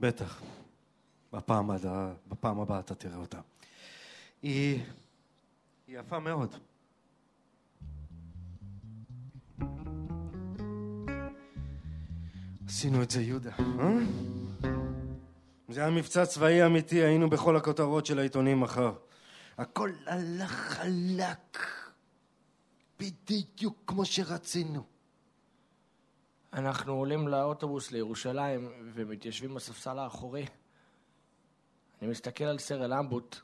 בטח. 0.00 0.42
בפעם, 1.32 1.70
הבאה, 1.70 2.12
בפעם 2.28 2.60
הבאה 2.60 2.80
אתה 2.80 2.94
תראה 2.94 3.16
אותה. 3.16 3.40
היא... 4.42 4.82
היא 5.86 5.98
יפה 5.98 6.18
מאוד. 6.18 6.54
עשינו 12.66 13.02
את 13.02 13.10
זה, 13.10 13.22
יהודה. 13.22 13.50
אה? 13.58 14.37
זה 15.68 15.80
היה 15.80 15.90
מבצע 15.90 16.26
צבאי 16.26 16.66
אמיתי, 16.66 17.04
היינו 17.04 17.30
בכל 17.30 17.56
הכותרות 17.56 18.06
של 18.06 18.18
העיתונים 18.18 18.60
מחר. 18.60 18.92
הכל 19.58 19.92
הלך 20.06 20.50
חלק. 20.50 21.58
בדיוק 23.00 23.78
כמו 23.86 24.04
שרצינו. 24.04 24.84
אנחנו 26.52 26.92
עולים 26.92 27.28
לאוטובוס 27.28 27.90
לירושלים 27.90 28.72
ומתיישבים 28.94 29.54
בספסל 29.54 29.98
האחורי. 29.98 30.46
אני 32.02 32.10
מסתכל 32.10 32.44
על 32.44 32.58
סרל 32.58 32.92
אמבוט, 32.92 33.36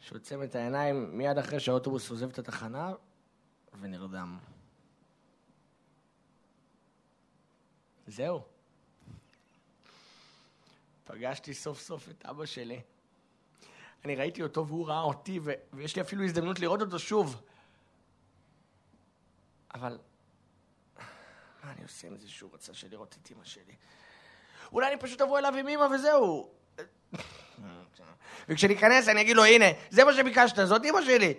שעוצם 0.00 0.42
את 0.42 0.54
העיניים 0.54 1.18
מיד 1.18 1.38
אחרי 1.38 1.60
שהאוטובוס 1.60 2.10
עוזב 2.10 2.30
את 2.30 2.38
התחנה, 2.38 2.92
ונרדם. 3.80 4.38
זהו. 8.06 8.53
פגשתי 11.04 11.54
סוף 11.54 11.80
סוף 11.80 12.08
את 12.08 12.26
אבא 12.26 12.46
שלי. 12.46 12.80
אני 14.04 14.16
ראיתי 14.16 14.42
אותו 14.42 14.66
והוא 14.66 14.88
ראה 14.88 15.00
אותי, 15.00 15.40
ו- 15.42 15.52
ויש 15.72 15.96
לי 15.96 16.02
אפילו 16.02 16.24
הזדמנות 16.24 16.60
לראות 16.60 16.80
אותו 16.80 16.98
שוב. 16.98 17.42
אבל 19.74 19.98
מה 21.64 21.72
אני 21.72 21.82
עושה 21.82 22.06
עם 22.06 22.16
זה 22.16 22.28
שהוא 22.28 22.50
רצה 22.54 22.72
לראות 22.90 23.16
את 23.22 23.30
אמא 23.30 23.44
שלי? 23.44 23.74
אולי 24.72 24.92
אני 24.92 25.00
פשוט 25.00 25.20
אבוא 25.20 25.38
אליו 25.38 25.54
עם 25.56 25.68
אמא 25.68 25.82
וזהו. 25.94 26.50
וכשניכנס 28.48 29.08
אני 29.08 29.20
אגיד 29.20 29.36
לו, 29.36 29.44
הנה, 29.44 29.64
זה 29.90 30.04
מה 30.04 30.12
שביקשת, 30.12 30.66
זאת 30.66 30.84
אמא 30.84 31.02
שלי. 31.02 31.34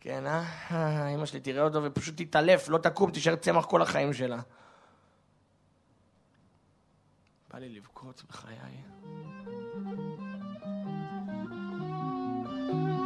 כן, 0.00 0.26
אה? 0.26 1.08
אמא 1.14 1.26
שלי 1.26 1.40
תראה 1.40 1.62
אותו 1.62 1.82
ופשוט 1.82 2.16
תתעלף, 2.16 2.68
לא 2.68 2.78
תקום, 2.78 3.10
תישאר 3.10 3.36
צמח 3.36 3.64
כל 3.64 3.82
החיים 3.82 4.12
שלה. 4.12 4.40
בא 7.52 7.58
לי 7.58 7.68
לבכות 7.68 8.24
בחיי. 8.28 8.82
thank 12.70 12.94
you 12.94 12.99